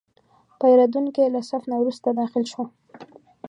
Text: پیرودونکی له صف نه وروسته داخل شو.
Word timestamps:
پیرودونکی 0.59 1.25
له 1.33 1.41
صف 1.49 1.63
نه 1.71 1.75
وروسته 1.81 2.07
داخل 2.21 2.43
شو. 2.51 2.63